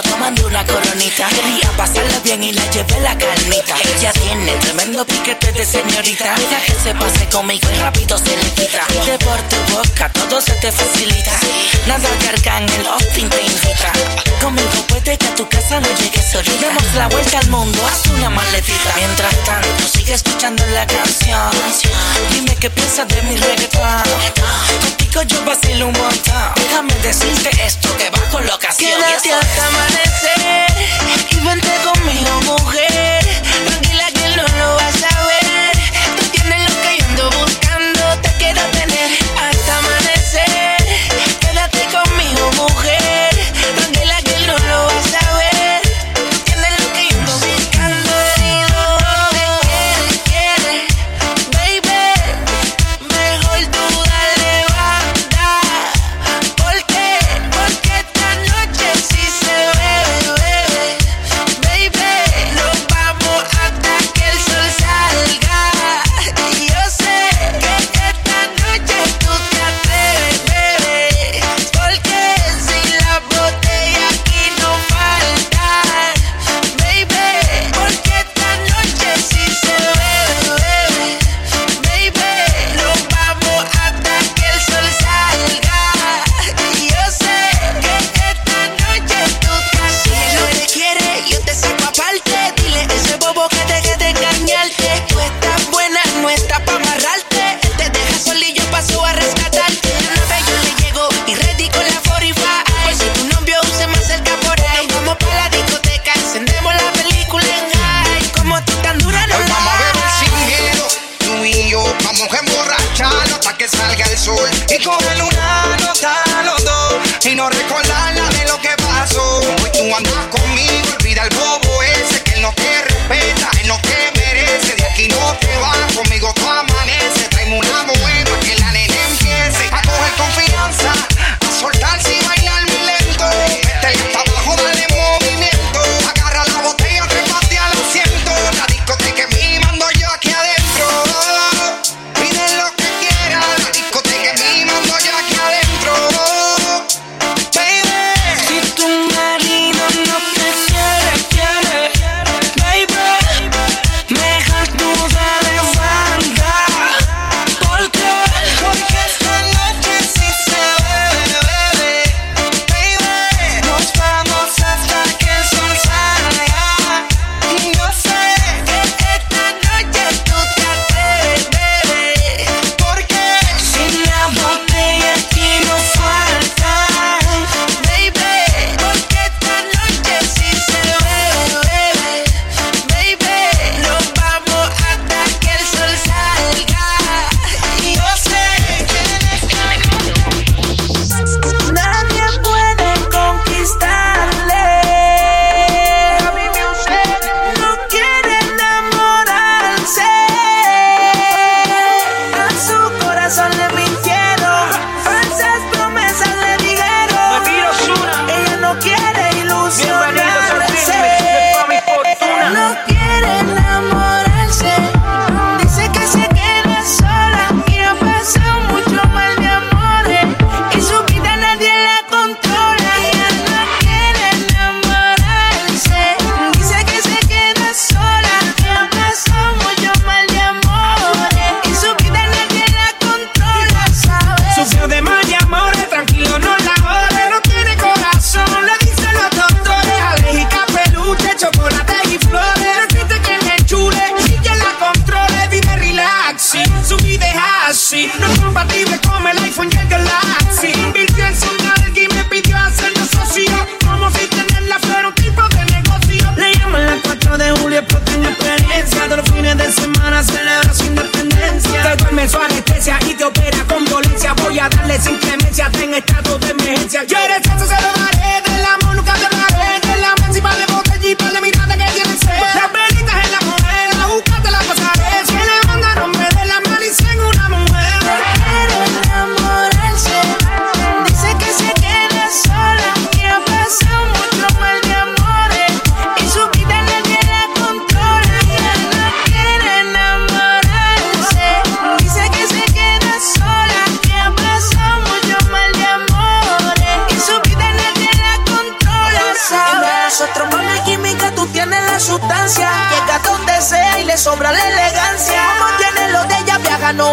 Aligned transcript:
tomando 0.00 0.46
una 0.46 0.64
coronita. 0.64 1.28
Quería 1.28 1.70
pasarla 1.76 2.18
bien 2.20 2.42
y 2.42 2.52
la 2.52 2.64
llevé 2.70 3.00
la 3.00 3.18
carnita. 3.18 3.74
Ella 3.96 4.12
tiene 4.12 4.52
tremendo 4.56 5.04
piquete 5.04 5.52
de 5.52 5.66
señorita. 5.66 6.34
Deja 6.36 6.60
que 6.64 6.72
se 6.82 6.94
pase 6.94 7.28
conmigo 7.28 7.68
y 7.70 7.78
rápido 7.78 8.16
se 8.16 8.36
le 8.36 8.50
quita. 8.54 8.86
De 9.04 9.18
por 9.18 9.40
tu 9.42 9.56
boca 9.74 10.08
todo 10.12 10.40
se 10.40 10.52
te 10.52 10.72
facilita. 10.72 11.32
Nada 11.86 12.08
que 12.20 12.28
Arcángel 12.28 12.86
Austin 12.86 13.28
te 13.28 13.42
invita. 13.42 13.92
Conmigo 14.40 14.86
puede 14.88 15.18
que 15.18 15.26
a 15.26 15.34
tu 15.34 15.46
casa 15.48 15.80
no 15.80 15.88
llegues 15.98 16.24
solita. 16.32 16.66
Demos 16.66 16.94
la 16.94 17.08
vuelta 17.08 17.38
al 17.40 17.48
mundo, 17.48 17.78
haz 17.86 18.06
una 18.06 18.30
maletita. 18.30 18.94
Mientras 18.96 19.36
tanto, 19.44 19.88
sigue 19.92 20.14
escuchando 20.14 20.64
la 20.68 20.86
canción. 20.86 21.50
Dime 22.32 22.56
qué 22.56 22.70
piensas 22.70 23.08
de 23.08 23.22
mi 23.22 23.36
reggaetón 23.36 25.01
yo 25.20 25.44
vacilo 25.44 25.88
un 25.88 25.92
montón. 25.92 26.52
Déjame 26.56 26.94
decirte 27.00 27.50
esto 27.64 27.94
que 27.98 28.08
va 28.08 28.18
con 28.30 28.46
locación. 28.46 28.90
Quédate 28.90 29.32
hasta 29.34 29.66
amanecer 29.66 30.66
y 31.30 31.40
vente 31.44 31.70
conmigo, 31.84 32.40
mujer. 32.58 33.21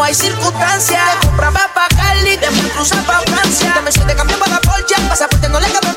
Hay 0.09 0.15
circunstancia. 0.15 0.99
Te 1.21 1.27
compraba 1.27 1.69
pa' 1.73 1.87
Cali, 1.95 2.37
te 2.37 2.47
cruza 2.73 2.95
pa' 3.03 3.21
Francia. 3.21 3.73
Te 3.73 3.81
me 3.81 3.91
de 3.91 4.15
cambio 4.15 4.39
para 4.39 4.59
Porsche, 4.61 4.95
pasaporte 5.07 5.47
no 5.49 5.59
le 5.59 5.67
cabe 5.67 5.88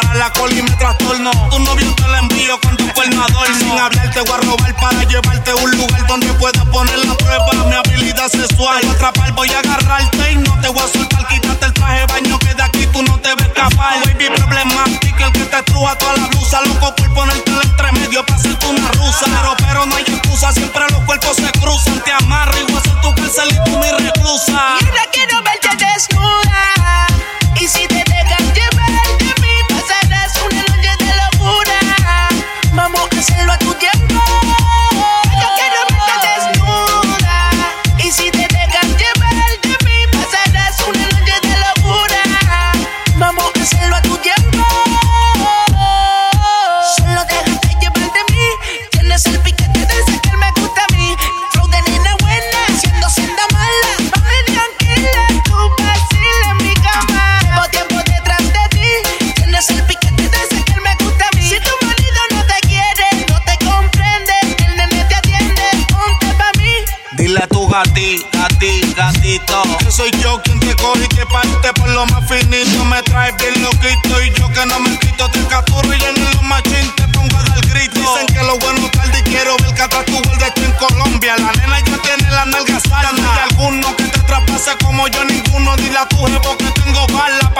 para 0.00 0.14
la 0.14 0.32
col 0.32 0.52
y 0.52 0.62
me 0.62 0.70
trastorno. 0.72 1.30
Tu 1.50 1.58
novio 1.60 1.94
te 1.94 2.08
la 2.08 2.18
envío 2.18 2.60
con 2.60 2.76
tu 2.76 2.92
cuerno 2.92 3.24
adorno. 3.24 3.58
Sin 3.58 3.78
hablar 3.78 4.10
te 4.12 4.20
voy 4.20 4.32
a 4.32 4.36
robar 4.38 4.74
para 4.76 5.02
llevarte 5.04 5.50
a 5.50 5.56
un 5.56 5.70
lugar 5.70 6.06
donde 6.06 6.32
pueda 6.34 6.64
poner 6.66 6.98
la 7.06 7.14
prueba 7.16 7.46
mi 7.68 7.74
habilidad 7.74 8.28
sexual. 8.28 8.78
Voy 8.82 8.90
a 8.90 8.92
atrapar, 8.92 9.32
voy 9.32 9.48
a 9.50 9.58
agarrarte 9.58 10.32
y 10.32 10.36
no 10.36 10.60
te 10.60 10.68
voy 10.68 10.82
a 10.82 10.88
soltar. 10.88 11.26
Quítate 11.28 11.66
el 11.66 11.72
traje 11.72 12.00
de 12.00 12.06
baño 12.06 12.38
que 12.38 12.54
de 12.54 12.62
aquí 12.62 12.86
tú 12.92 13.02
no 13.02 13.18
te 13.20 13.34
ves 13.34 13.48
capaz. 13.54 14.00
Baby 14.04 14.28
problemático, 14.34 15.24
el 15.24 15.32
que 15.32 15.44
te 15.44 15.62
truja 15.64 15.96
toda 15.98 16.16
la 16.16 16.26
blusa. 16.28 16.60
Loco 16.62 16.94
por 16.94 17.14
ponerte 17.14 17.50
entre 17.50 17.92
medio 17.92 18.24
para 18.26 18.38
hacerte 18.38 18.66
una 18.66 18.88
rusa. 18.92 19.26
Pero, 19.58 19.86
no 19.86 19.96
hay 19.96 20.04
excusa, 20.04 20.52
siempre 20.52 20.84
lo 20.90 20.95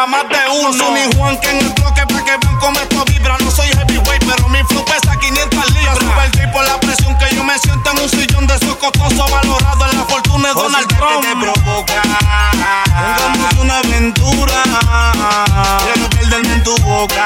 más 0.09 0.29
de 0.29 0.49
uno. 0.51 0.73
No 0.73 0.85
soy 0.85 0.93
mi 0.93 1.17
Juan 1.17 1.39
que 1.39 1.51
en 1.51 1.59
el 1.59 1.73
bloque 1.73 2.07
pa' 2.07 2.25
que 2.25 2.37
vean 2.37 2.59
cómo 2.59 2.79
esto 2.79 3.05
vibra. 3.07 3.37
No 3.39 3.51
soy 3.51 3.69
heavyweight, 3.69 4.25
pero 4.25 4.49
mi 4.49 4.63
flow 4.65 4.85
pesa 4.85 5.17
500 5.19 5.71
libras. 5.73 5.99
Super 5.99 6.31
J 6.33 6.53
por 6.53 6.65
la 6.65 6.81
presión 6.81 7.17
que 7.19 7.35
yo 7.35 7.45
me 7.45 7.59
siento 7.59 7.91
en 7.91 7.99
un 7.99 8.09
sillón 8.09 8.47
de 8.47 8.55
esos 8.55 8.77
costosos 8.77 9.31
valorado 9.31 9.85
en 9.91 9.99
la 9.99 10.05
fortuna 10.05 10.49
de 10.49 10.55
Donald 10.55 10.89
Trump. 10.89 11.23
Que 11.23 11.29
te 11.29 11.37
provoca. 11.37 12.03
Tengamos 12.85 13.53
una 13.61 13.79
aventura. 13.79 14.63
Quiero 15.85 16.11
perderme 16.11 16.53
en 16.55 16.63
tu 16.63 16.77
boca. 16.79 17.25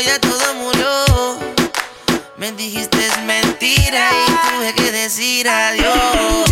ya 0.00 0.18
todo 0.18 0.54
murió. 0.54 1.38
Me 2.36 2.52
dijiste 2.52 3.06
es 3.06 3.22
mentira 3.22 4.10
y 4.10 4.56
tuve 4.56 4.74
que 4.74 4.92
decir 4.92 5.48
adiós. 5.48 6.43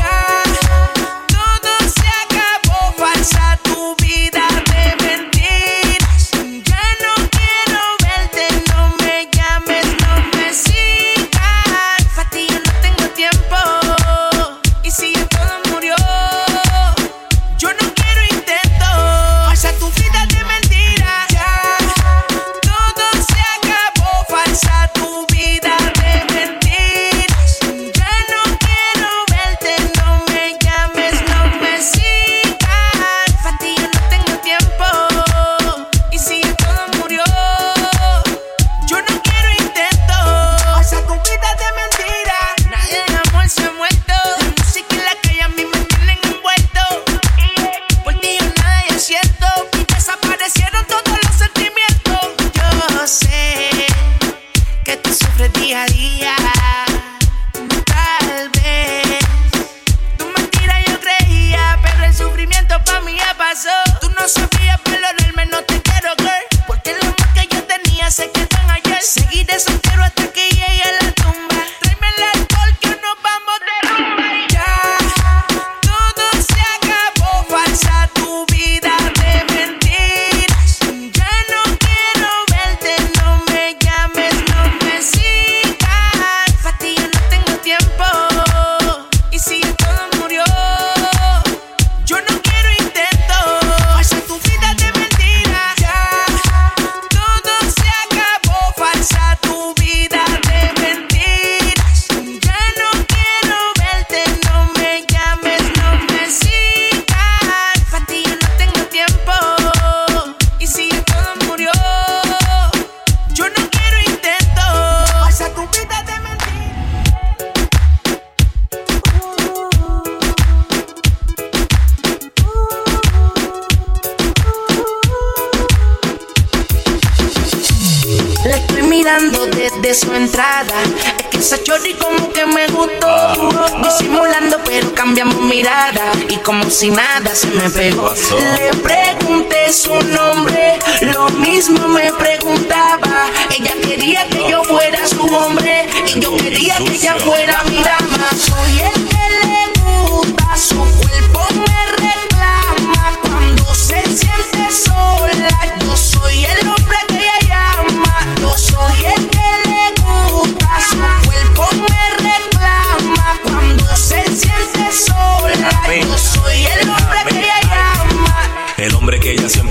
Cambiamos 135.02 135.40
mirada. 135.40 136.12
Y 136.28 136.37
como 136.37 136.71
si 136.71 136.90
nada 136.90 137.35
se 137.35 137.49
me 137.49 137.68
pegó. 137.71 138.14
Le 138.54 138.71
pregunté 138.78 139.73
su 139.73 139.94
nombre, 139.94 140.78
lo 141.12 141.28
mismo 141.30 141.88
me 141.88 142.12
preguntaba. 142.12 143.26
Ella 143.50 143.75
quería 143.82 144.28
que 144.28 144.49
yo 144.49 144.62
fuera 144.62 145.04
su 145.09 145.23
hombre. 145.23 145.88
Y 146.06 146.21
yo 146.21 146.37
quería 146.37 146.76
que 146.76 146.94
ella 146.94 147.16
fuera 147.16 147.64
mi 147.64 147.82
dama. 147.82 148.30
Soy 148.37 148.80
el 148.94 149.01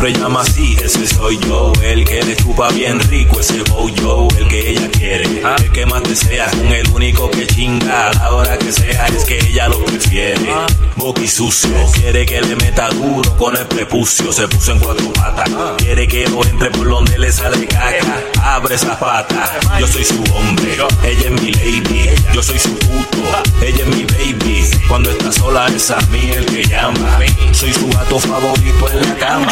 siempre 0.02 0.20
llama 0.20 0.42
así, 0.42 0.76
ese 0.84 1.08
soy 1.08 1.38
yo. 1.48 1.72
El 1.84 2.04
que 2.06 2.24
le 2.24 2.36
chupa 2.36 2.70
bien 2.70 3.00
rico, 3.02 3.40
ese 3.40 3.62
voy 3.64 3.94
yo. 3.94 4.28
El 4.38 4.48
que 4.48 4.72
ella 4.72 4.90
quiere, 4.90 5.26
el 5.26 5.72
que 5.72 5.86
más 5.86 6.04
desea. 6.04 6.50
Con 6.50 6.68
el 6.74 6.88
único 6.90 7.30
que 7.30 7.46
chinga 7.46 8.10
a 8.10 8.14
la 8.14 8.32
hora 8.32 8.58
que 8.58 8.72
sea, 8.72 9.08
es 9.08 9.26
que 9.26 9.38
ella 9.38 9.68
lo 9.68 9.84
prefiere. 9.86 10.54
Boqui 10.96 11.28
sucio, 11.28 11.70
quiere 11.94 12.26
que 12.26 12.42
le 12.42 12.56
meta 12.56 12.90
duro 12.90 13.38
con 13.38 13.56
el 13.56 13.66
prepucio. 13.68 14.32
Se 14.32 14.48
puso 14.48 14.72
en 14.72 14.80
cuatro 14.80 15.14
patas, 15.14 15.50
quiere 15.78 16.08
que 16.08 16.28
lo 16.28 16.44
entre 16.46 16.72
por 16.72 16.90
donde 16.90 17.18
le 17.20 17.32
sale 17.32 17.68
caca. 17.68 18.24
Abre 18.42 18.76
esa 18.76 18.98
pata, 19.00 19.52
yo 19.80 19.88
soy 19.88 20.04
su 20.04 20.24
hombre. 20.34 20.78
Ella 21.04 21.26
es 21.26 21.42
mi 21.42 21.52
lady, 21.52 22.10
yo 22.34 22.42
soy 22.42 22.58
su 22.58 22.74
puto. 22.76 23.20
Ella 23.62 23.84
es 23.84 23.88
mi 23.88 24.04
baby. 24.06 24.66
Cuando 24.88 25.12
está 25.12 25.32
sola, 25.32 25.68
es 25.68 25.92
a 25.92 26.02
mí 26.08 26.32
el 26.32 26.46
que 26.46 26.64
llama. 26.64 27.20
Soy 27.52 27.72
su 27.74 27.88
gato 27.90 28.20
favorito 28.20 28.90
en 28.92 29.02
la 29.02 29.16
cama. 29.18 29.52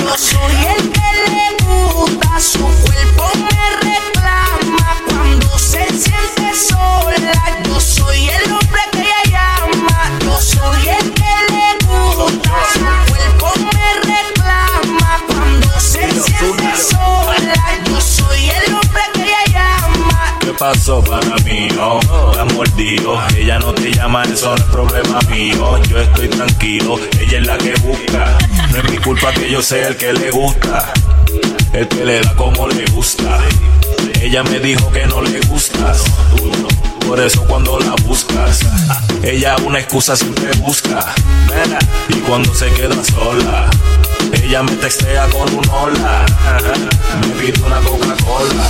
Yo 10.21 10.39
soy 10.39 10.89
el 10.89 11.13
que 11.13 11.35
le 11.49 11.85
gusta, 11.85 12.51
su 12.73 13.11
cuerpo 13.11 13.51
me 13.57 14.11
reclama. 14.11 15.21
Cuando 15.27 15.79
se 15.79 16.09
siente 16.09 16.75
sola, 16.75 17.78
llama. 20.59 20.73
¿Qué 20.73 20.79
pasó 20.79 21.03
para 21.03 21.35
mí? 21.43 21.67
Oh, 21.79 21.99
la 22.35 22.45
mordido. 22.45 23.19
Ella 23.35 23.59
no 23.59 23.73
te 23.73 23.91
llama, 23.91 24.23
eso 24.23 24.49
no 24.49 24.55
es 24.55 24.63
problema 24.63 25.19
mío. 25.29 25.77
Yo 25.89 25.99
estoy 25.99 26.27
tranquilo, 26.27 26.99
ella 27.19 27.39
es 27.39 27.47
la 27.47 27.57
que 27.57 27.73
busca. 27.75 28.37
No 28.71 28.77
es 28.77 28.91
mi 28.91 28.97
culpa 28.97 29.31
que 29.31 29.49
yo 29.49 29.61
sea 29.61 29.87
el 29.87 29.97
que 29.97 30.13
le 30.13 30.31
gusta. 30.31 30.93
El 31.73 31.87
que 31.87 32.05
le 32.05 32.21
da 32.21 32.35
como 32.35 32.67
le 32.67 32.85
gusta. 32.87 33.39
Ella 34.21 34.43
me 34.43 34.59
dijo 34.59 34.91
que 34.91 35.05
no 35.07 35.21
le 35.21 35.39
gustas. 35.41 36.03
Por 37.07 37.19
eso 37.19 37.43
cuando 37.45 37.79
la 37.79 37.95
buscas, 38.05 38.59
ella 39.23 39.55
una 39.65 39.79
excusa 39.79 40.15
siempre 40.15 40.51
busca. 40.59 41.13
Y 42.09 42.15
cuando 42.21 42.53
se 42.53 42.69
queda 42.73 43.03
sola, 43.03 43.69
ella 44.33 44.63
me 44.63 44.71
textea 44.73 45.27
con 45.29 45.53
un 45.53 45.69
hola. 45.69 46.25
Me 47.21 47.27
pide 47.35 47.61
una 47.65 47.79
Coca-Cola. 47.81 48.69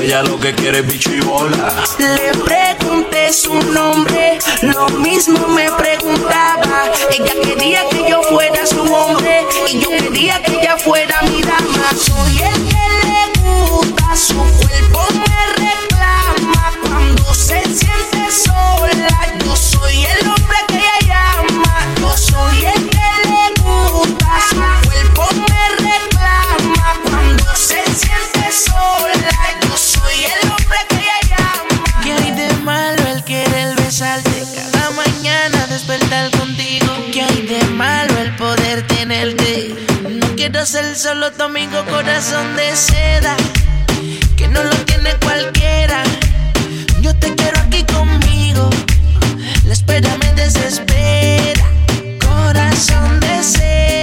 Ella 0.00 0.22
lo 0.22 0.38
que 0.38 0.54
quiere 0.54 0.80
es 0.80 0.86
bicho 0.86 1.12
y 1.12 1.20
bola. 1.20 1.74
Le 1.98 2.32
pregunté 2.44 3.32
su 3.32 3.54
nombre, 3.72 4.38
lo 4.62 4.88
mismo 4.88 5.46
me 5.48 5.70
preguntaba. 5.72 6.84
Ella 7.10 7.34
quería 7.42 7.88
que 7.90 8.10
yo 8.10 8.22
fuera 8.22 8.66
su 8.66 8.80
hombre 8.82 9.46
y 9.68 9.80
yo 9.80 9.90
quería 9.90 10.42
que 10.42 10.60
ella 10.60 10.76
fuera 10.78 11.22
mi 11.22 11.42
dama. 11.42 11.90
Soy 11.96 12.42
el 12.42 12.68
que 12.68 12.86
le 13.06 13.50
gusta, 13.68 14.16
su 14.16 14.34
cuerpo 14.34 15.00
me 15.12 15.46
reclama. 15.64 16.72
Cuando 16.82 17.34
se 17.34 17.62
siente 17.62 18.30
sola, 18.30 19.34
yo 19.44 19.56
soy 19.56 19.65
cada 33.98 34.90
mañana 34.90 35.66
despertar 35.68 36.30
contigo? 36.32 36.86
¿Qué 37.12 37.22
hay 37.22 37.46
de 37.46 37.64
malo 37.68 38.18
el 38.18 38.36
poder 38.36 38.86
tenerte? 38.86 39.74
No 40.10 40.36
quiero 40.36 40.66
ser 40.66 40.94
solo 40.96 41.32
tu 41.32 41.44
amigo 41.44 41.82
corazón 41.86 42.56
de 42.56 42.76
seda, 42.76 43.34
que 44.36 44.48
no 44.48 44.62
lo 44.64 44.76
tiene 44.84 45.14
cualquiera. 45.24 46.02
Yo 47.00 47.16
te 47.16 47.34
quiero 47.36 47.58
aquí 47.60 47.84
conmigo, 47.84 48.68
la 49.64 49.72
espera 49.72 50.14
me 50.18 50.30
desespera. 50.34 51.64
Corazón 52.20 53.18
de 53.20 53.42
seda, 53.42 53.95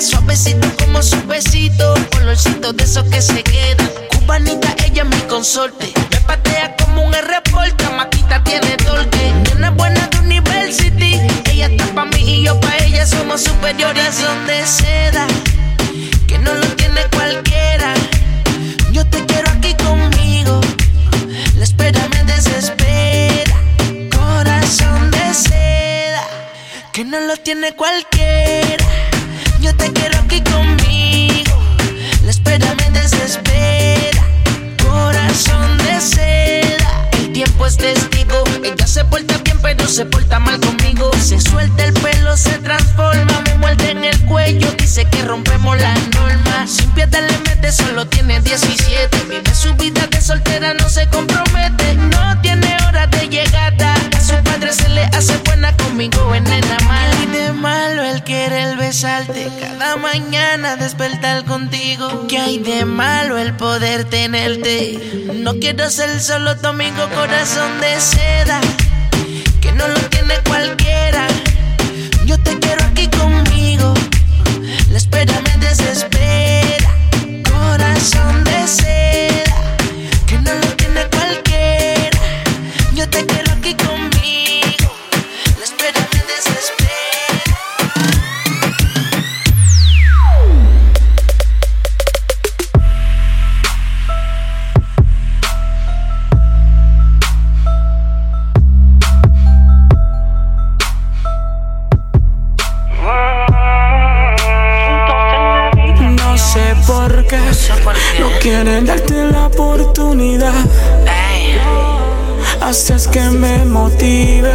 suavecito 0.00 0.68
como 0.78 1.02
su 1.02 1.20
besito. 1.26 1.94
Olorcito 2.16 2.72
de 2.72 2.84
esos 2.84 3.04
que 3.04 3.20
se 3.20 3.42
quedan. 3.42 3.90
Cubanita, 4.08 4.74
ella 4.84 5.02
es 5.02 5.08
mi 5.08 5.20
consorte. 5.28 5.92
Me 6.10 6.20
patea 6.20 6.74
como 6.76 7.02
un 7.04 7.12
reporte, 7.12 7.84
maquita 7.96 8.42
tiene 8.44 8.76
torque. 8.78 9.32
Una 9.54 9.70
buena 9.70 10.06
de 10.08 10.18
University. 10.18 11.20
Ella 11.50 11.66
está 11.66 11.86
pa' 11.94 12.06
mí 12.06 12.18
y 12.18 12.44
yo 12.44 12.58
pa' 12.60 12.76
ella 12.78 13.06
somos 13.06 13.42
superiores. 13.42 14.16
Corazón 14.16 14.46
de 14.46 14.66
seda, 14.66 15.26
que 16.26 16.38
no 16.38 16.54
lo 16.54 16.66
tiene 16.76 17.00
cualquiera. 17.12 17.94
Yo 18.92 19.06
te 19.06 19.24
quiero 19.26 19.50
aquí 19.50 19.74
conmigo. 19.74 20.60
La 21.56 21.64
espera 21.64 22.08
me 22.08 22.24
desespera. 22.24 23.54
Corazón 24.16 25.10
de 25.10 25.34
seda, 25.34 26.22
que 26.92 27.04
no 27.04 27.20
lo 27.20 27.36
tiene 27.36 27.74
cualquiera. 27.74 28.09
Rompemos 45.30 45.80
las 45.80 45.98
normas. 46.08 46.70
Sin 46.70 46.90
piedad 46.90 47.22
le 47.22 47.38
mete, 47.48 47.70
solo 47.70 48.06
tiene 48.06 48.40
17. 48.40 49.16
Vive 49.28 49.54
su 49.54 49.72
vida 49.74 50.06
de 50.08 50.20
soltera, 50.20 50.74
no 50.74 50.88
se 50.88 51.06
compromete. 51.06 51.94
No 51.94 52.40
tiene 52.42 52.76
hora 52.88 53.06
de 53.06 53.28
llegada. 53.28 53.94
A 54.16 54.20
su 54.20 54.34
padre 54.42 54.72
se 54.72 54.88
le 54.88 55.04
hace 55.04 55.36
buena 55.46 55.76
conmigo 55.76 56.34
en 56.34 56.42
nena 56.44 56.76
mala. 56.84 57.14
Y 57.22 57.26
de 57.26 57.52
malo 57.52 58.02
el 58.02 58.24
querer 58.24 58.76
besarte 58.76 59.48
cada 59.60 59.96
mañana 59.96 60.74
despertar 60.76 61.44
contigo. 61.44 62.26
¿Qué 62.28 62.38
hay 62.38 62.58
de 62.58 62.84
malo 62.84 63.38
el 63.38 63.54
poder 63.54 64.06
tenerte? 64.06 64.98
No 65.32 65.54
quiero 65.60 65.88
ser 65.90 66.20
solo 66.20 66.56
tu 66.56 66.66
amigo 66.66 67.08
corazón 67.14 67.80
de 67.80 68.00
seda, 68.00 68.60
que 69.60 69.70
no 69.72 69.86
lo 69.86 70.00
tiene 70.08 70.34
cualquiera. 70.48 71.28
Yo 72.24 72.36
te 72.38 72.58
quiero 72.58 72.84
aquí 72.84 73.08
conmigo, 73.08 73.89
espera 75.10 75.40
me 75.42 75.66
desespera. 75.66 76.96
Corazón 77.48 78.44
de 78.44 78.66
Haces 112.70 113.08
que 113.08 113.20
me 113.22 113.64
motive 113.64 114.52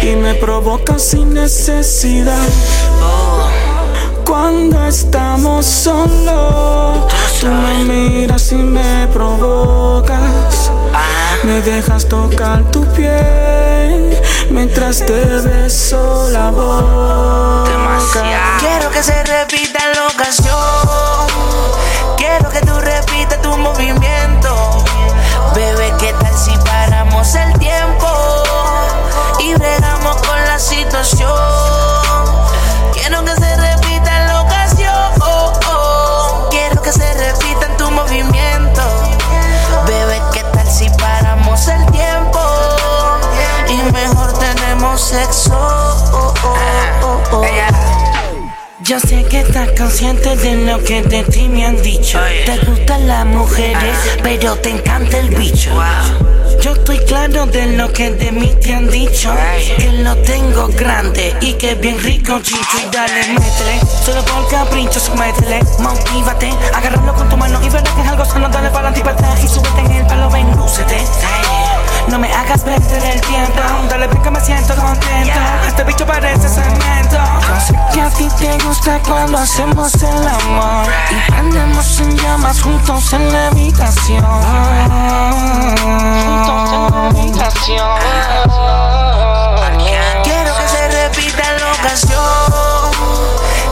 y 0.00 0.16
me 0.16 0.36
provocas 0.36 1.02
sin 1.02 1.34
necesidad. 1.34 2.48
Oh. 3.02 3.50
Cuando 4.24 4.86
estamos 4.86 5.66
solos, 5.66 7.12
tú 7.38 7.46
me 7.48 7.84
miras 7.84 8.50
y 8.52 8.54
me 8.54 9.06
provocas. 9.08 10.70
Ah. 10.94 11.36
Me 11.44 11.60
dejas 11.60 12.08
tocar 12.08 12.70
tu 12.70 12.86
piel 12.94 14.18
mientras 14.48 15.04
te 15.04 15.12
beso 15.12 16.30
la 16.30 16.50
boca. 16.50 17.98
Quiero 18.60 18.90
que 18.90 19.02
se 19.02 19.22
repita 19.24 19.80
la 19.94 20.06
ocasión. 20.06 20.56
Quiero 22.16 22.48
que 22.48 22.60
tú 22.60 22.72
repitas 22.80 23.42
tu 23.42 23.58
movimiento. 23.58 23.95
Paramos 27.26 27.34
el 27.34 27.58
tiempo 27.58 28.06
y 29.40 29.54
bregamos 29.54 30.16
con 30.16 30.44
la 30.44 30.58
situación? 30.58 31.32
Quiero 32.92 33.24
que 33.24 33.34
se 33.34 33.56
repita 33.56 34.26
la 34.26 34.42
ocasión. 34.42 35.12
Quiero 36.50 36.82
que 36.82 36.92
se 36.92 37.14
repita 37.14 37.66
en 37.66 37.76
tu 37.76 37.90
movimiento. 37.90 38.82
Bebé, 39.86 40.20
¿qué 40.32 40.44
tal 40.52 40.68
si 40.68 40.88
paramos 40.90 41.66
el 41.68 41.84
tiempo 41.86 42.40
y 43.68 43.92
mejor 43.92 44.32
tenemos 44.38 45.00
sexo? 45.00 45.94
Yo 48.80 49.00
sé 49.00 49.24
que 49.24 49.40
estás 49.40 49.70
consciente 49.76 50.36
de 50.36 50.56
lo 50.64 50.82
que 50.84 51.02
de 51.02 51.24
ti 51.24 51.48
me 51.48 51.66
han 51.66 51.82
dicho. 51.82 52.20
Te 52.44 52.56
gustan 52.58 53.08
las 53.08 53.26
mujeres, 53.26 53.96
ah. 53.96 54.20
pero 54.22 54.54
te 54.56 54.70
encanta 54.70 55.18
el 55.18 55.30
bicho. 55.30 55.72
Yo 56.62 56.72
estoy 56.72 56.98
claro 56.98 57.46
de 57.46 57.76
lo 57.76 57.92
que 57.92 58.10
de 58.10 58.32
mí 58.32 58.54
te 58.60 58.74
han 58.74 58.88
dicho. 58.88 59.32
Que 59.76 59.92
lo 60.02 60.16
tengo 60.16 60.68
grande 60.68 61.34
y 61.40 61.54
que 61.54 61.74
bien 61.74 61.98
rico, 62.02 62.40
chicho. 62.40 62.78
Y 62.78 62.94
dale, 62.94 63.20
métele. 63.28 63.80
Solo 64.04 64.24
por 64.24 64.48
capricho, 64.48 65.00
métele. 65.16 65.60
Motívate, 65.78 66.50
agárralo 66.74 67.14
con 67.14 67.28
tu 67.28 67.36
mano 67.36 67.60
y 67.64 67.68
verás 67.68 67.94
que 67.94 68.00
es 68.00 68.08
algo 68.08 68.24
sano. 68.24 68.48
Dale 68.48 68.70
para 68.70 68.90
la 68.90 68.98
y 68.98 69.48
súbete 69.48 69.80
en 69.80 69.92
el 69.92 70.06
palo, 70.06 70.30
ven, 70.30 70.50
lúcete. 70.56 71.04
No 72.08 72.18
me 72.18 72.32
hagas 72.32 72.62
perder 72.62 73.04
el 73.04 73.20
tiempo. 73.20 73.60
Dale, 73.88 74.08
que 74.08 74.30
me 74.30 74.40
siento 74.40 74.74
contento. 74.76 75.40
Este 75.66 75.84
bicho 75.84 76.06
parece 76.06 76.48
cemento. 76.48 77.18
Yo 77.40 77.60
sé 77.60 77.74
que 77.92 78.00
a 78.00 78.10
ti 78.10 78.28
te 78.38 78.58
gusta 78.64 79.00
cuando 79.06 79.38
hacemos 79.38 79.92
el 79.94 80.28
amor. 80.28 80.86
Y 81.10 81.30
prendemos 81.30 82.00
en 82.00 82.16
llamas 82.16 82.62
juntos 82.62 83.12
en 83.12 83.32
la 83.32 83.48
habitación. 83.48 84.24
Juntos 86.24 86.72
en 86.72 86.90
la 86.90 87.06
habitación. 87.08 87.98
Quiero 90.22 90.56
que 90.56 90.68
se 90.68 90.88
repita 90.88 91.52
la 91.58 91.72
ocasión. 91.72 92.20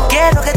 Quiero 0.09 0.41
que 0.43 0.53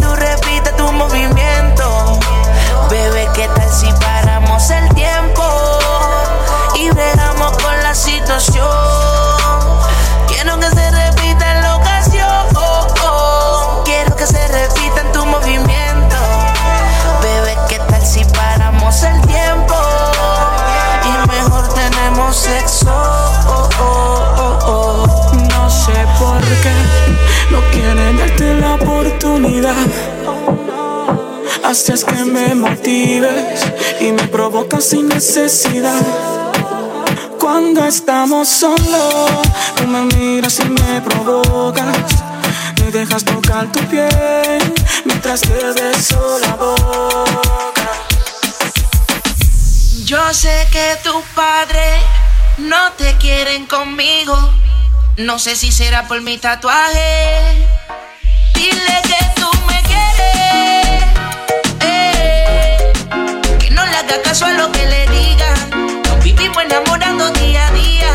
Haces 31.68 32.06
que 32.06 32.24
me 32.24 32.56
motives 32.56 33.62
y 34.00 34.14
me 34.14 34.26
provocas 34.30 34.86
sin 34.86 35.10
necesidad. 35.10 36.02
Cuando 37.38 37.84
estamos 37.84 38.48
solos, 38.48 39.42
tú 39.76 39.86
me 39.86 40.04
miras 40.16 40.62
y 40.62 40.70
me 40.70 41.02
provocas. 41.02 42.24
Me 42.80 42.90
dejas 42.90 43.26
tocar 43.26 43.70
tu 43.74 43.82
piel 43.90 44.74
mientras 45.04 45.42
te 45.42 45.74
beso 45.74 46.40
la 46.40 46.56
boca. 46.56 47.92
Yo 50.06 50.34
sé 50.34 50.68
que 50.72 50.98
tus 51.04 51.22
padres 51.36 52.02
no 52.60 52.94
te 52.94 53.18
quieren 53.18 53.66
conmigo. 53.66 54.38
No 55.18 55.38
sé 55.38 55.58
si 55.58 55.74
será 55.74 56.08
por 56.08 56.22
mi 56.22 56.38
tatuaje. 56.38 57.68
Dile 58.54 59.02
que 59.04 59.27
haga 64.08 64.22
caso 64.22 64.46
a 64.46 64.52
lo 64.52 64.72
que 64.72 64.86
le 64.86 65.08
digan 65.08 65.98
vivimos 66.24 66.64
enamorando 66.64 67.30
día 67.32 67.68
a 67.68 67.72
día. 67.72 68.14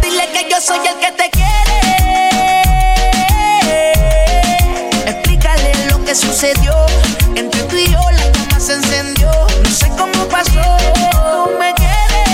Dile 0.00 0.28
que 0.32 0.48
yo 0.50 0.60
soy 0.60 0.78
el 0.86 0.98
que 1.00 1.12
te 1.12 1.30
quiere. 1.30 1.78
Explícale 5.06 5.72
lo 5.90 6.04
que 6.04 6.14
sucedió. 6.14 6.74
Entre 7.34 7.62
tú 7.64 7.76
y 7.76 7.86
yo 7.86 8.00
la 8.10 8.30
llama 8.30 8.60
se 8.60 8.74
encendió. 8.74 9.30
No 9.64 9.70
sé 9.70 9.88
cómo 9.98 10.28
pasó. 10.28 10.78
Me 11.58 11.72
quiere. 11.74 12.24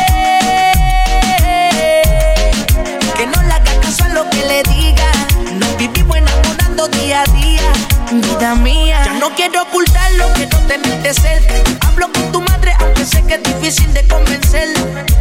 Que 3.17 3.27
no 3.27 3.43
le 3.43 3.53
haga 3.53 3.81
caso 3.81 4.05
a 4.05 4.09
lo 4.09 4.29
que 4.31 4.45
le 4.47 4.63
diga. 4.65 5.11
Nos 5.55 5.77
vivimos 5.77 6.17
enamorando 6.17 6.89
día 6.89 7.23
a 7.23 7.33
día. 7.33 7.73
Vida 8.13 8.55
mía. 8.57 9.08
No 9.19 9.35
quiero 9.35 9.63
ocultarlo, 9.63 10.33
quiero 10.35 10.59
tenerte 10.69 11.13
cerca. 11.13 11.55
Hablo 11.87 12.13
con 12.13 12.33
tu 12.33 12.41
madre 12.41 12.75
sé 13.05 13.23
que 13.25 13.35
es 13.35 13.43
difícil 13.43 13.93
de 13.93 14.07
convencer. 14.07 14.69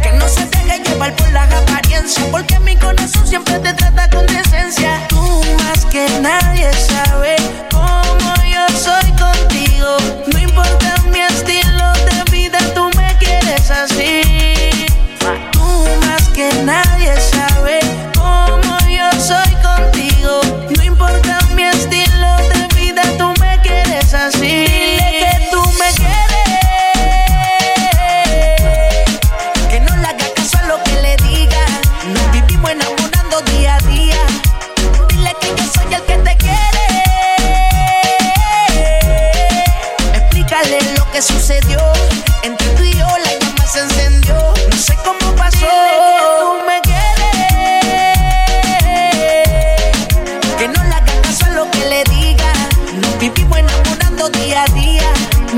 Que 0.02 0.12
no 0.12 0.28
se 0.28 0.44
deje 0.46 0.82
llevar 0.84 1.14
por 1.16 1.30
las 1.32 1.52
apariencias. 1.52 2.24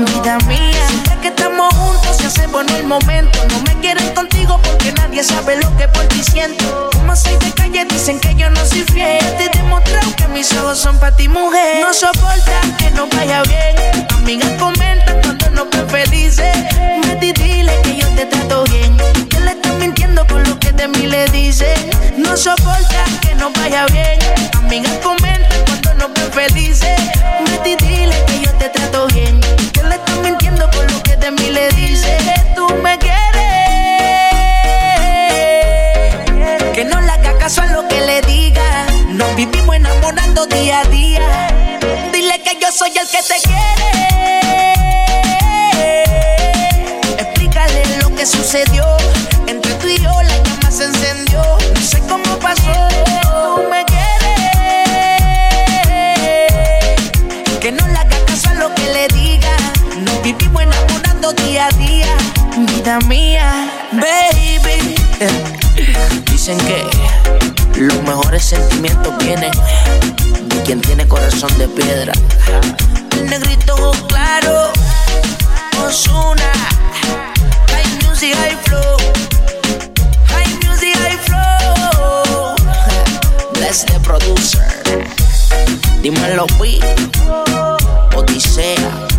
Vida 0.05 0.37
mía. 0.47 0.87
Siempre 0.87 1.17
que 1.21 1.27
estamos 1.27 1.73
juntos 1.75 2.17
se 2.17 2.25
hace 2.25 2.47
bueno 2.47 2.75
el 2.75 2.85
momento. 2.85 3.37
No 3.49 3.59
me 3.61 3.79
quieren 3.81 4.13
contigo 4.15 4.59
porque 4.63 4.91
nadie 4.93 5.23
sabe 5.23 5.57
lo 5.57 5.75
que 5.77 5.87
por 5.89 6.05
ti 6.05 6.23
siento. 6.23 6.89
Como 6.93 7.15
soy 7.15 7.35
de 7.37 7.51
calle 7.51 7.85
dicen 7.85 8.19
que 8.19 8.33
yo 8.35 8.49
no 8.49 8.65
soy 8.65 8.83
fiel. 8.83 9.19
Te 9.37 9.45
he 9.45 9.49
demostrado 9.49 10.15
que 10.15 10.27
mis 10.29 10.51
ojos 10.53 10.79
son 10.79 10.97
para 10.97 11.15
ti 11.15 11.27
mujer. 11.27 11.81
No 11.81 11.93
soportan 11.93 12.75
que 12.77 12.89
no 12.91 13.07
vaya 13.07 13.43
bien. 13.43 14.07
Amigas 14.15 14.51
comentan 14.59 15.21
cuando 15.21 15.49
no 15.51 15.65
ven 15.65 15.87
felices. 15.89 16.55
Me 17.05 17.15
dile 17.17 17.73
que 17.83 17.97
yo 17.97 18.07
te 18.15 18.25
trato 18.25 18.63
bien. 18.65 18.97
Que 19.29 19.39
le 19.39 19.51
están 19.51 19.77
mintiendo 19.77 20.25
con 20.25 20.43
lo 20.43 20.57
que 20.59 20.71
de 20.71 20.87
mí 20.87 21.05
le 21.05 21.27
dice. 21.27 21.73
No 22.17 22.35
soporta 22.35 23.05
que 23.21 23.35
no 23.35 23.51
vaya 23.51 23.85
bien. 23.87 24.19
Amigas 24.57 24.93
comentan 25.03 25.60
cuando 26.01 26.07
no 26.07 26.13
ven 26.13 26.31
felices. 26.31 26.99
Me 27.45 27.75
dile 27.75 28.15
que 28.25 28.39
yo 28.41 28.51
te 28.53 28.69
trato 28.69 29.07
bien. 29.07 29.39
Que 29.73 29.83
le 29.83 29.95
están 29.95 30.21
mintiendo 30.21 30.69
con 30.71 30.87
lo 30.87 31.03
que 31.03 31.15
de 31.17 31.31
mí 31.31 31.49
le 31.49 31.69
dice. 31.69 32.17
Tú 32.55 32.67
me 32.81 32.97
quieres. 32.97 33.19
Que 36.73 36.85
no 36.85 37.01
le 37.01 37.11
haga 37.11 37.37
caso 37.37 37.61
a 37.61 37.65
lo 37.67 37.87
que 37.87 38.01
le 38.01 38.21
diga. 38.21 38.85
Nos 39.09 39.35
vivimos 39.35 39.75
enamorando 39.75 40.45
día 40.47 40.81
a 40.81 40.85
día. 40.85 41.49
Dile 42.11 42.41
que 42.41 42.57
yo 42.59 42.71
soy 42.71 42.91
el 42.97 43.07
que 43.07 43.21
te 43.23 43.50
de 69.39 70.63
quien 70.65 70.81
tiene 70.81 71.07
corazón 71.07 71.57
de 71.57 71.67
piedra. 71.69 72.11
El 73.13 73.29
negrito 73.29 73.93
claro, 74.07 74.73
Osuna, 75.85 76.51
high 77.69 78.07
music, 78.07 78.35
high 78.35 78.57
flow, 78.65 78.97
high 80.27 80.53
music, 80.65 80.95
high 80.97 81.17
flow. 81.17 82.55
Bless 83.53 83.85
the 83.85 83.99
producer. 84.01 84.67
Dímelo, 86.01 86.45
Pi, 86.59 86.81
Odisea. 88.15 89.10